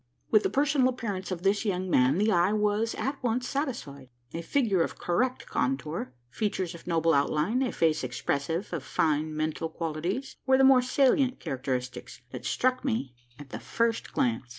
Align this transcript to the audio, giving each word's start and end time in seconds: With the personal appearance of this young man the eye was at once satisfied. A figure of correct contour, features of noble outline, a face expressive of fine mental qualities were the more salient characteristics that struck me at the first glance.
With 0.31 0.41
the 0.41 0.49
personal 0.49 0.89
appearance 0.89 1.29
of 1.29 1.43
this 1.43 1.63
young 1.63 1.87
man 1.87 2.17
the 2.17 2.31
eye 2.31 2.53
was 2.53 2.95
at 2.95 3.21
once 3.21 3.47
satisfied. 3.47 4.09
A 4.33 4.41
figure 4.41 4.81
of 4.81 4.97
correct 4.97 5.45
contour, 5.45 6.15
features 6.31 6.73
of 6.73 6.87
noble 6.87 7.13
outline, 7.13 7.61
a 7.61 7.71
face 7.71 8.03
expressive 8.03 8.73
of 8.73 8.81
fine 8.83 9.37
mental 9.37 9.69
qualities 9.69 10.37
were 10.47 10.57
the 10.57 10.63
more 10.63 10.81
salient 10.81 11.39
characteristics 11.39 12.21
that 12.31 12.45
struck 12.45 12.83
me 12.83 13.13
at 13.37 13.51
the 13.51 13.59
first 13.59 14.11
glance. 14.11 14.45